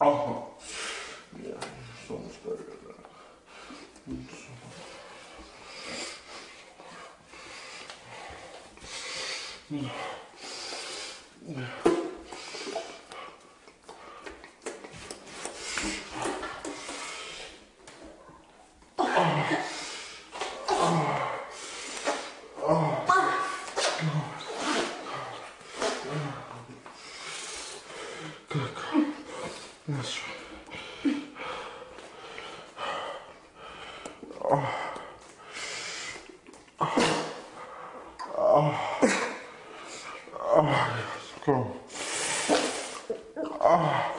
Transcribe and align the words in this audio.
Oh, 0.00 0.48
yeah, 1.44 1.60
so 2.08 2.14
much 2.18 2.42
better 2.42 2.56
than 2.56 2.80
that. 2.88 2.98
So 9.70 9.76
much. 9.76 9.90
그럼. 34.50 34.64
아, 43.60 44.10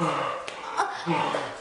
Oh. 0.00 1.54